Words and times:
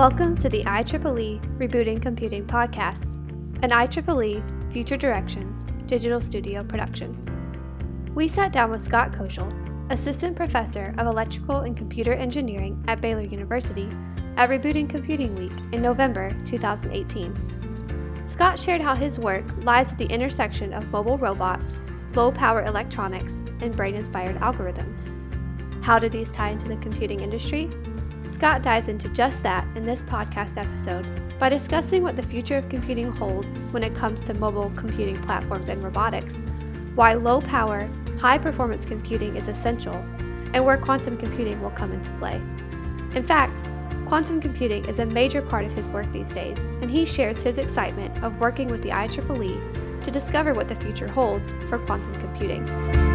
Welcome 0.00 0.34
to 0.38 0.48
the 0.48 0.64
IEEE 0.64 1.58
Rebooting 1.58 2.00
Computing 2.00 2.46
Podcast, 2.46 3.16
an 3.62 3.68
IEEE 3.68 4.72
Future 4.72 4.96
Directions 4.96 5.66
digital 5.84 6.22
studio 6.22 6.64
production. 6.64 7.14
We 8.14 8.26
sat 8.26 8.50
down 8.50 8.70
with 8.70 8.80
Scott 8.80 9.12
Koziol, 9.12 9.52
Assistant 9.92 10.36
Professor 10.36 10.94
of 10.96 11.06
Electrical 11.06 11.58
and 11.58 11.76
Computer 11.76 12.14
Engineering 12.14 12.82
at 12.88 13.02
Baylor 13.02 13.24
University, 13.24 13.90
at 14.38 14.48
Rebooting 14.48 14.88
Computing 14.88 15.34
Week 15.34 15.52
in 15.72 15.82
November 15.82 16.30
2018. 16.46 18.24
Scott 18.24 18.58
shared 18.58 18.80
how 18.80 18.94
his 18.94 19.18
work 19.18 19.44
lies 19.66 19.92
at 19.92 19.98
the 19.98 20.06
intersection 20.06 20.72
of 20.72 20.90
mobile 20.90 21.18
robots, 21.18 21.82
low 22.14 22.32
power 22.32 22.64
electronics, 22.64 23.44
and 23.60 23.76
brain 23.76 23.94
inspired 23.94 24.40
algorithms. 24.40 25.10
How 25.84 25.98
do 25.98 26.08
these 26.08 26.30
tie 26.30 26.48
into 26.48 26.68
the 26.68 26.76
computing 26.76 27.20
industry? 27.20 27.68
Scott 28.28 28.62
dives 28.62 28.88
into 28.88 29.08
just 29.10 29.42
that 29.42 29.66
in 29.76 29.84
this 29.84 30.04
podcast 30.04 30.56
episode 30.56 31.06
by 31.38 31.48
discussing 31.48 32.02
what 32.02 32.16
the 32.16 32.22
future 32.22 32.56
of 32.56 32.68
computing 32.68 33.10
holds 33.10 33.60
when 33.70 33.82
it 33.82 33.94
comes 33.94 34.22
to 34.22 34.34
mobile 34.34 34.70
computing 34.76 35.20
platforms 35.22 35.68
and 35.68 35.82
robotics, 35.82 36.42
why 36.94 37.14
low 37.14 37.40
power, 37.40 37.88
high 38.18 38.38
performance 38.38 38.84
computing 38.84 39.36
is 39.36 39.48
essential, 39.48 39.94
and 40.52 40.64
where 40.64 40.76
quantum 40.76 41.16
computing 41.16 41.60
will 41.62 41.70
come 41.70 41.92
into 41.92 42.10
play. 42.18 42.36
In 43.14 43.24
fact, 43.26 43.62
quantum 44.06 44.40
computing 44.40 44.84
is 44.86 44.98
a 44.98 45.06
major 45.06 45.40
part 45.40 45.64
of 45.64 45.72
his 45.72 45.88
work 45.88 46.10
these 46.12 46.28
days, 46.30 46.58
and 46.82 46.90
he 46.90 47.04
shares 47.04 47.42
his 47.42 47.58
excitement 47.58 48.22
of 48.22 48.38
working 48.40 48.68
with 48.68 48.82
the 48.82 48.90
IEEE 48.90 50.02
to 50.04 50.10
discover 50.10 50.54
what 50.54 50.68
the 50.68 50.74
future 50.76 51.08
holds 51.08 51.52
for 51.68 51.78
quantum 51.78 52.14
computing. 52.14 53.09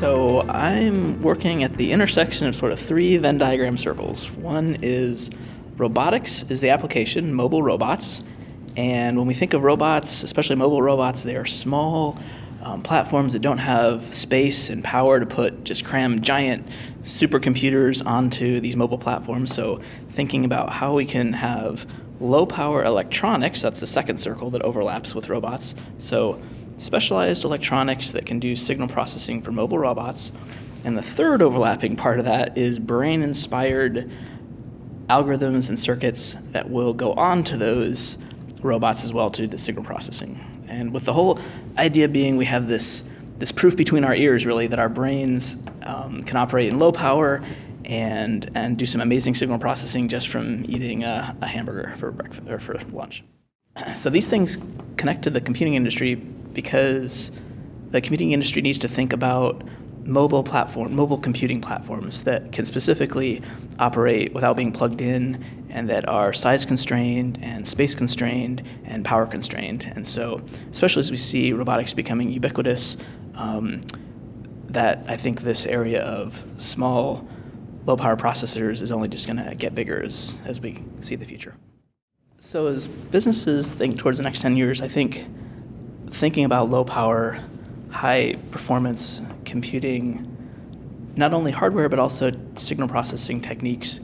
So 0.00 0.40
I'm 0.48 1.20
working 1.20 1.62
at 1.62 1.74
the 1.74 1.92
intersection 1.92 2.46
of 2.46 2.56
sort 2.56 2.72
of 2.72 2.80
three 2.80 3.18
Venn 3.18 3.36
diagram 3.36 3.76
circles. 3.76 4.30
One 4.30 4.78
is 4.80 5.28
robotics 5.76 6.42
is 6.44 6.62
the 6.62 6.70
application, 6.70 7.34
mobile 7.34 7.62
robots. 7.62 8.22
And 8.78 9.18
when 9.18 9.26
we 9.26 9.34
think 9.34 9.52
of 9.52 9.62
robots, 9.62 10.22
especially 10.22 10.56
mobile 10.56 10.80
robots, 10.80 11.22
they 11.22 11.36
are 11.36 11.44
small 11.44 12.18
um, 12.62 12.80
platforms 12.80 13.34
that 13.34 13.40
don't 13.40 13.58
have 13.58 14.14
space 14.14 14.70
and 14.70 14.82
power 14.82 15.20
to 15.20 15.26
put 15.26 15.64
just 15.64 15.84
cram 15.84 16.22
giant 16.22 16.66
supercomputers 17.02 18.02
onto 18.06 18.58
these 18.58 18.76
mobile 18.76 18.96
platforms. 18.96 19.54
So 19.54 19.82
thinking 20.12 20.46
about 20.46 20.70
how 20.70 20.94
we 20.94 21.04
can 21.04 21.34
have 21.34 21.86
low 22.20 22.46
power 22.46 22.84
electronics, 22.84 23.60
that's 23.60 23.80
the 23.80 23.86
second 23.86 24.16
circle 24.16 24.48
that 24.52 24.62
overlaps 24.62 25.14
with 25.14 25.28
robots. 25.28 25.74
So 25.98 26.40
specialized 26.80 27.44
electronics 27.44 28.10
that 28.12 28.26
can 28.26 28.40
do 28.40 28.56
signal 28.56 28.88
processing 28.88 29.42
for 29.42 29.52
mobile 29.52 29.78
robots. 29.78 30.32
And 30.84 30.96
the 30.96 31.02
third 31.02 31.42
overlapping 31.42 31.96
part 31.96 32.18
of 32.18 32.24
that 32.24 32.56
is 32.56 32.78
brain 32.78 33.22
inspired 33.22 34.10
algorithms 35.08 35.68
and 35.68 35.78
circuits 35.78 36.36
that 36.52 36.70
will 36.70 36.94
go 36.94 37.12
on 37.14 37.44
to 37.44 37.56
those 37.56 38.16
robots 38.62 39.04
as 39.04 39.12
well 39.12 39.30
to 39.30 39.42
do 39.42 39.48
the 39.48 39.58
signal 39.58 39.84
processing. 39.84 40.38
And 40.68 40.92
with 40.92 41.04
the 41.04 41.12
whole 41.12 41.38
idea 41.76 42.08
being 42.08 42.36
we 42.36 42.46
have 42.46 42.66
this, 42.66 43.04
this 43.38 43.52
proof 43.52 43.76
between 43.76 44.04
our 44.04 44.14
ears, 44.14 44.46
really, 44.46 44.66
that 44.68 44.78
our 44.78 44.88
brains 44.88 45.58
um, 45.82 46.20
can 46.20 46.36
operate 46.36 46.68
in 46.68 46.78
low 46.78 46.92
power 46.92 47.42
and, 47.84 48.50
and 48.54 48.78
do 48.78 48.86
some 48.86 49.00
amazing 49.00 49.34
signal 49.34 49.58
processing 49.58 50.08
just 50.08 50.28
from 50.28 50.64
eating 50.68 51.02
a, 51.02 51.36
a 51.42 51.46
hamburger 51.46 51.94
for 51.96 52.10
breakfast 52.10 52.48
or 52.48 52.58
for 52.58 52.78
lunch. 52.92 53.22
So 53.96 54.10
these 54.10 54.28
things 54.28 54.58
connect 54.96 55.22
to 55.22 55.30
the 55.30 55.40
computing 55.40 55.74
industry 55.74 56.20
because 56.54 57.30
the 57.90 58.00
computing 58.00 58.32
industry 58.32 58.62
needs 58.62 58.78
to 58.80 58.88
think 58.88 59.12
about 59.12 59.62
mobile 60.04 60.42
platform, 60.42 60.94
mobile 60.94 61.18
computing 61.18 61.60
platforms 61.60 62.22
that 62.24 62.52
can 62.52 62.64
specifically 62.64 63.42
operate 63.78 64.32
without 64.32 64.56
being 64.56 64.72
plugged 64.72 65.00
in 65.00 65.44
and 65.70 65.88
that 65.88 66.08
are 66.08 66.32
size 66.32 66.64
constrained 66.64 67.38
and 67.42 67.66
space 67.66 67.94
constrained 67.94 68.62
and 68.84 69.04
power 69.04 69.26
constrained. 69.26 69.90
And 69.94 70.06
so, 70.06 70.42
especially 70.72 71.00
as 71.00 71.10
we 71.10 71.16
see 71.16 71.52
robotics 71.52 71.92
becoming 71.92 72.30
ubiquitous, 72.30 72.96
um, 73.34 73.80
that 74.68 75.04
I 75.08 75.16
think 75.16 75.42
this 75.42 75.66
area 75.66 76.02
of 76.02 76.44
small, 76.56 77.26
low 77.86 77.96
power 77.96 78.16
processors 78.16 78.82
is 78.82 78.90
only 78.90 79.08
just 79.08 79.26
going 79.26 79.44
to 79.44 79.54
get 79.54 79.74
bigger 79.74 80.02
as, 80.02 80.40
as 80.44 80.60
we 80.60 80.82
see 81.00 81.16
the 81.16 81.24
future. 81.24 81.56
So, 82.38 82.68
as 82.68 82.88
businesses 82.88 83.72
think 83.72 83.98
towards 83.98 84.18
the 84.18 84.24
next 84.24 84.40
10 84.40 84.56
years, 84.56 84.80
I 84.80 84.88
think 84.88 85.26
thinking 86.10 86.44
about 86.44 86.70
low 86.70 86.84
power, 86.84 87.42
high 87.90 88.36
performance 88.50 89.20
computing, 89.44 90.26
not 91.16 91.32
only 91.32 91.50
hardware, 91.50 91.88
but 91.88 91.98
also 91.98 92.32
signal 92.54 92.88
processing 92.88 93.40
techniques 93.40 94.00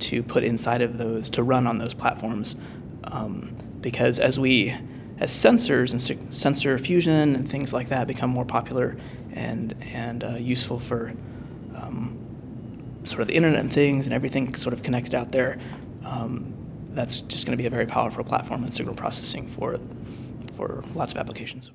to 0.00 0.22
put 0.22 0.44
inside 0.44 0.82
of 0.82 0.98
those, 0.98 1.30
to 1.30 1.42
run 1.42 1.66
on 1.66 1.78
those 1.78 1.94
platforms. 1.94 2.56
Um, 3.04 3.54
because 3.80 4.18
as 4.18 4.38
we, 4.38 4.74
as 5.18 5.30
sensors 5.30 5.92
and 5.92 6.34
sensor 6.34 6.78
fusion 6.78 7.34
and 7.34 7.48
things 7.48 7.72
like 7.72 7.88
that 7.88 8.06
become 8.06 8.30
more 8.30 8.44
popular 8.44 8.96
and, 9.32 9.74
and 9.80 10.24
uh, 10.24 10.34
useful 10.34 10.78
for 10.78 11.12
um, 11.74 12.18
sort 13.04 13.22
of 13.22 13.28
the 13.28 13.34
Internet 13.34 13.60
and 13.60 13.72
things 13.72 14.06
and 14.06 14.14
everything 14.14 14.54
sort 14.54 14.72
of 14.72 14.82
connected 14.82 15.14
out 15.14 15.32
there, 15.32 15.58
um, 16.04 16.54
that's 16.90 17.20
just 17.22 17.46
going 17.46 17.56
to 17.56 17.60
be 17.60 17.66
a 17.66 17.70
very 17.70 17.86
powerful 17.86 18.24
platform 18.24 18.64
in 18.64 18.72
signal 18.72 18.94
processing 18.94 19.48
for 19.48 19.78
for 20.58 20.82
lots 20.96 21.12
of 21.12 21.18
applications. 21.18 21.70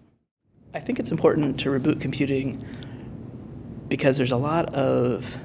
I 0.73 0.81
think 0.81 0.99
it's 0.99 1.09
important 1.09 1.57
to 1.61 1.69
reboot 1.69 2.01
computing 2.01 2.61
because 3.88 4.17
there's 4.17 4.33
a 4.33 4.38
lot 4.38 4.73
of 4.73 5.38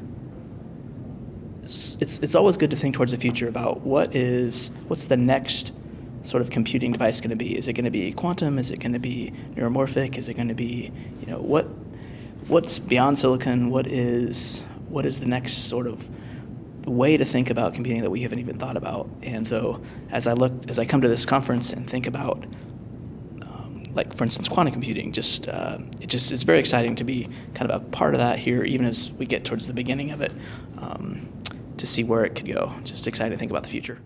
it's 1.63 2.19
it's 2.19 2.35
always 2.35 2.57
good 2.57 2.71
to 2.71 2.77
think 2.77 2.97
towards 2.97 3.13
the 3.13 3.19
future 3.19 3.47
about 3.47 3.83
what 3.83 4.17
is 4.17 4.73
what's 4.89 5.07
the 5.07 5.17
next 5.17 5.71
sort 6.23 6.43
of 6.43 6.51
computing 6.51 6.91
device 6.91 7.21
going 7.21 7.31
to 7.31 7.37
be? 7.37 7.57
Is 7.57 7.69
it 7.69 7.75
going 7.75 7.85
to 7.85 7.93
be 7.93 8.13
quantum? 8.13 8.59
Is 8.59 8.73
it 8.73 8.81
going 8.81 8.93
to 8.93 8.99
be 8.99 9.33
neuromorphic? 9.55 10.19
Is 10.19 10.29
it 10.29 10.35
going 10.35 10.49
to 10.49 10.55
be 10.55 10.91
you 11.21 11.27
know 11.27 11.39
what 11.39 11.67
what's 12.49 12.81
beyond 12.81 13.19
silicon? 13.19 13.71
What 13.71 13.87
is 13.87 14.65
what 14.89 15.07
is 15.07 15.21
the 15.21 15.27
next 15.27 15.69
sort 15.69 15.87
of 15.87 16.09
way 16.87 17.17
to 17.19 17.25
think 17.25 17.51
about 17.51 17.75
computing 17.75 18.03
that 18.03 18.11
we 18.11 18.23
haven't 18.23 18.41
even 18.41 18.59
thought 18.59 18.77
about? 18.77 19.09
And 19.23 19.47
so 19.47 19.81
as 20.11 20.27
I 20.27 20.33
look 20.33 20.53
as 20.69 20.81
I 20.81 20.87
come 20.87 21.03
to 21.03 21.09
this 21.09 21.25
conference 21.25 21.73
and 21.73 21.89
think 21.89 22.09
about 22.09 22.45
like 23.99 24.15
for 24.15 24.23
instance 24.23 24.49
quantum 24.49 24.73
computing 24.73 25.13
just 25.13 25.49
uh, 25.49 25.77
it 26.01 26.07
just 26.07 26.31
is 26.31 26.45
very 26.45 26.61
exciting 26.61 26.95
to 26.95 27.05
be 27.05 27.29
kind 27.55 27.69
of 27.71 27.83
a 27.83 27.85
part 27.91 28.15
of 28.15 28.21
that 28.21 28.39
here 28.39 28.63
even 28.63 28.87
as 28.87 29.11
we 29.13 29.27
get 29.27 29.45
towards 29.45 29.67
the 29.67 29.73
beginning 29.73 30.13
of 30.13 30.21
it 30.21 30.33
um, 30.79 31.29
to 31.77 31.87
see 31.87 32.05
where 32.05 32.25
it 32.25 32.37
could 32.37 32.47
go 32.47 32.73
just 32.85 33.09
excited 33.09 33.33
to 33.33 33.37
think 33.37 33.51
about 33.51 33.65
the 33.65 33.69
future 33.69 33.99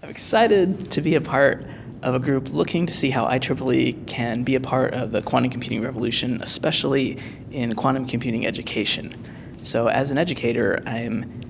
i'm 0.00 0.08
excited 0.08 0.90
to 0.92 1.00
be 1.00 1.16
a 1.16 1.20
part 1.20 1.66
of 2.02 2.14
a 2.14 2.18
group 2.18 2.52
looking 2.52 2.86
to 2.86 2.94
see 2.94 3.10
how 3.10 3.26
IEEE 3.26 4.06
can 4.06 4.42
be 4.42 4.54
a 4.54 4.60
part 4.60 4.94
of 4.94 5.12
the 5.12 5.20
quantum 5.20 5.50
computing 5.50 5.82
revolution, 5.82 6.40
especially 6.40 7.18
in 7.50 7.74
quantum 7.74 8.06
computing 8.06 8.46
education. 8.46 9.14
So, 9.60 9.88
as 9.88 10.10
an 10.10 10.16
educator, 10.16 10.82
I'm, 10.86 11.42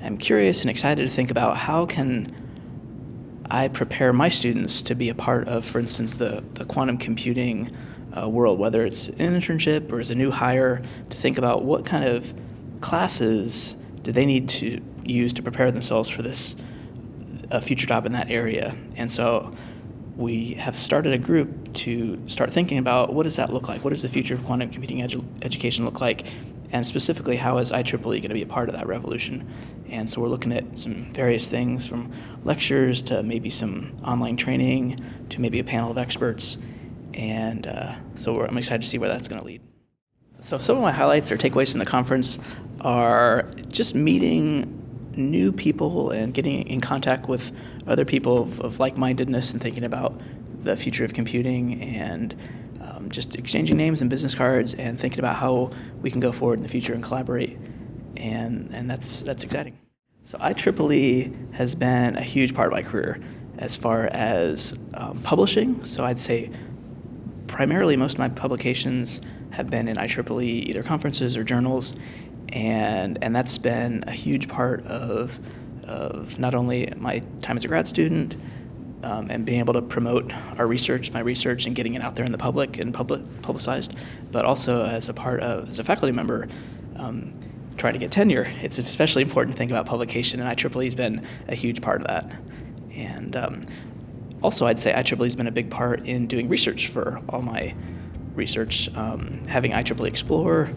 I'm 0.00 0.16
curious 0.16 0.60
and 0.60 0.70
excited 0.70 1.08
to 1.08 1.12
think 1.12 1.32
about 1.32 1.56
how 1.56 1.86
can 1.86 2.45
I 3.50 3.68
prepare 3.68 4.12
my 4.12 4.28
students 4.28 4.82
to 4.82 4.94
be 4.94 5.08
a 5.08 5.14
part 5.14 5.48
of, 5.48 5.64
for 5.64 5.78
instance, 5.78 6.14
the, 6.14 6.42
the 6.54 6.64
quantum 6.64 6.98
computing 6.98 7.76
uh, 8.16 8.28
world, 8.28 8.58
whether 8.58 8.84
it's 8.84 9.08
an 9.08 9.16
internship 9.18 9.92
or 9.92 10.00
as 10.00 10.10
a 10.10 10.14
new 10.14 10.30
hire, 10.30 10.82
to 11.10 11.16
think 11.16 11.38
about 11.38 11.64
what 11.64 11.84
kind 11.84 12.04
of 12.04 12.34
classes 12.80 13.76
do 14.02 14.12
they 14.12 14.26
need 14.26 14.48
to 14.48 14.80
use 15.04 15.32
to 15.34 15.42
prepare 15.42 15.70
themselves 15.70 16.08
for 16.08 16.22
this 16.22 16.56
uh, 17.50 17.60
future 17.60 17.86
job 17.86 18.06
in 18.06 18.12
that 18.12 18.30
area. 18.30 18.76
And 18.96 19.10
so 19.10 19.54
we 20.16 20.54
have 20.54 20.74
started 20.74 21.12
a 21.12 21.18
group 21.18 21.74
to 21.74 22.18
start 22.26 22.50
thinking 22.50 22.78
about 22.78 23.12
what 23.12 23.24
does 23.24 23.36
that 23.36 23.52
look 23.52 23.68
like? 23.68 23.84
What 23.84 23.90
does 23.90 24.02
the 24.02 24.08
future 24.08 24.34
of 24.34 24.44
quantum 24.44 24.70
computing 24.70 24.98
edu- 24.98 25.24
education 25.42 25.84
look 25.84 26.00
like? 26.00 26.26
And 26.72 26.86
specifically, 26.86 27.36
how 27.36 27.58
is 27.58 27.70
IEEE 27.70 28.02
going 28.02 28.22
to 28.22 28.34
be 28.34 28.42
a 28.42 28.46
part 28.46 28.68
of 28.68 28.74
that 28.74 28.86
revolution? 28.86 29.48
And 29.88 30.08
so 30.08 30.20
we're 30.20 30.28
looking 30.28 30.52
at 30.52 30.78
some 30.78 31.12
various 31.12 31.48
things 31.48 31.86
from 31.86 32.12
lectures 32.44 33.02
to 33.02 33.22
maybe 33.22 33.50
some 33.50 33.96
online 34.04 34.36
training 34.36 34.98
to 35.30 35.40
maybe 35.40 35.58
a 35.58 35.64
panel 35.64 35.90
of 35.90 35.98
experts. 35.98 36.58
And 37.14 37.66
uh, 37.66 37.94
so 38.14 38.44
I'm 38.44 38.58
excited 38.58 38.82
to 38.82 38.88
see 38.88 38.98
where 38.98 39.08
that's 39.08 39.28
going 39.28 39.40
to 39.40 39.46
lead. 39.46 39.62
So 40.40 40.58
some 40.58 40.76
of 40.76 40.82
my 40.82 40.92
highlights 40.92 41.32
or 41.32 41.38
takeaways 41.38 41.70
from 41.70 41.78
the 41.78 41.86
conference 41.86 42.38
are 42.82 43.48
just 43.68 43.94
meeting 43.94 44.82
new 45.16 45.50
people 45.50 46.10
and 46.10 46.34
getting 46.34 46.66
in 46.66 46.80
contact 46.80 47.26
with 47.28 47.50
other 47.86 48.04
people 48.04 48.42
of, 48.42 48.60
of 48.60 48.78
like-mindedness 48.78 49.52
and 49.52 49.62
thinking 49.62 49.84
about 49.84 50.20
the 50.62 50.76
future 50.76 51.04
of 51.04 51.14
computing 51.14 51.80
and 51.80 52.34
just 53.08 53.34
exchanging 53.36 53.76
names 53.76 54.00
and 54.00 54.10
business 54.10 54.34
cards 54.34 54.74
and 54.74 54.98
thinking 54.98 55.18
about 55.18 55.36
how 55.36 55.70
we 56.02 56.10
can 56.10 56.20
go 56.20 56.32
forward 56.32 56.58
in 56.58 56.62
the 56.62 56.68
future 56.68 56.92
and 56.92 57.02
collaborate 57.02 57.58
and 58.16 58.70
and 58.72 58.90
that's 58.90 59.22
that's 59.22 59.44
exciting. 59.44 59.78
So 60.22 60.38
IEEE 60.38 61.52
has 61.54 61.74
been 61.74 62.16
a 62.16 62.22
huge 62.22 62.54
part 62.54 62.68
of 62.68 62.72
my 62.72 62.82
career 62.82 63.20
as 63.58 63.76
far 63.76 64.06
as 64.08 64.76
um, 64.94 65.20
publishing. 65.22 65.84
So 65.84 66.04
I'd 66.04 66.18
say 66.18 66.50
primarily 67.46 67.96
most 67.96 68.14
of 68.14 68.18
my 68.18 68.28
publications 68.28 69.20
have 69.50 69.70
been 69.70 69.88
in 69.88 69.96
IEEE 69.96 70.66
either 70.66 70.82
conferences 70.82 71.36
or 71.36 71.44
journals, 71.44 71.94
and 72.48 73.18
and 73.22 73.34
that's 73.34 73.58
been 73.58 74.04
a 74.06 74.12
huge 74.12 74.48
part 74.48 74.84
of 74.86 75.38
of 75.84 76.38
not 76.38 76.54
only 76.54 76.92
my 76.96 77.20
time 77.40 77.56
as 77.56 77.64
a 77.64 77.68
grad 77.68 77.86
student 77.86 78.36
um, 79.06 79.30
and 79.30 79.44
being 79.44 79.60
able 79.60 79.72
to 79.72 79.82
promote 79.82 80.32
our 80.58 80.66
research, 80.66 81.12
my 81.12 81.20
research, 81.20 81.66
and 81.66 81.76
getting 81.76 81.94
it 81.94 82.02
out 82.02 82.16
there 82.16 82.26
in 82.26 82.32
the 82.32 82.38
public 82.38 82.78
and 82.78 82.92
public 82.92 83.22
publicized, 83.40 83.94
but 84.32 84.44
also 84.44 84.84
as 84.84 85.08
a 85.08 85.14
part 85.14 85.40
of 85.40 85.70
as 85.70 85.78
a 85.78 85.84
faculty 85.84 86.12
member. 86.12 86.48
Um, 86.96 87.32
trying 87.76 87.92
to 87.92 87.98
get 87.98 88.10
tenure, 88.10 88.50
it's 88.62 88.78
especially 88.78 89.20
important 89.20 89.54
to 89.54 89.58
think 89.58 89.70
about 89.70 89.84
publication, 89.84 90.40
and 90.40 90.58
IEEE 90.58 90.84
has 90.86 90.94
been 90.94 91.26
a 91.46 91.54
huge 91.54 91.82
part 91.82 92.00
of 92.00 92.06
that. 92.06 92.32
And 92.94 93.36
um, 93.36 93.60
also, 94.42 94.64
I'd 94.64 94.78
say 94.78 94.94
IEEE 94.94 95.22
has 95.24 95.36
been 95.36 95.46
a 95.46 95.52
big 95.52 95.70
part 95.70 96.06
in 96.06 96.26
doing 96.26 96.48
research 96.48 96.88
for 96.88 97.20
all 97.28 97.42
my 97.42 97.74
research, 98.34 98.88
um, 98.96 99.42
having 99.46 99.72
IEEE 99.72 100.10
Xplore, 100.10 100.74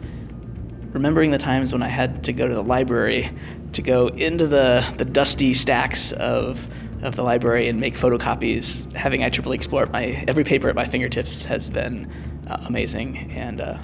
remembering 0.93 1.31
the 1.31 1.37
times 1.37 1.71
when 1.71 1.81
I 1.81 1.87
had 1.87 2.21
to 2.25 2.33
go 2.33 2.49
to 2.49 2.53
the 2.53 2.63
library 2.63 3.31
to 3.71 3.81
go 3.81 4.07
into 4.07 4.45
the, 4.45 4.85
the 4.97 5.05
dusty 5.05 5.53
stacks 5.53 6.11
of, 6.11 6.67
of 7.01 7.15
the 7.15 7.23
library 7.23 7.69
and 7.69 7.79
make 7.79 7.95
photocopies. 7.95 8.91
Having 8.93 9.21
IEEE 9.21 9.59
Xplore 9.59 9.91
my 9.91 10.23
every 10.27 10.43
paper 10.43 10.69
at 10.69 10.75
my 10.75 10.85
fingertips 10.85 11.45
has 11.45 11.69
been 11.69 12.11
uh, 12.47 12.63
amazing 12.67 13.31
and 13.31 13.61
uh, 13.61 13.79